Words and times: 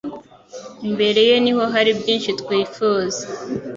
imbere 0.87 1.19
ye 1.29 1.35
niho 1.43 1.63
hari 1.73 1.91
byinshi 1.99 2.29
twifuza 2.39 3.23